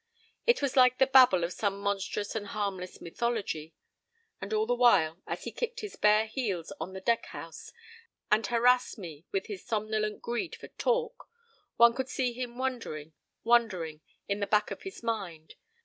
[0.47, 3.75] It was like the babble of some monstrous and harmless mythology.
[4.41, 7.71] And all the while, as he kickedhis bare heels on the deckhouse
[8.31, 11.29] and harassed me with his somnolent greed for "talk,"
[11.75, 15.53] one could see him wondering, wondering, in the back of his mind.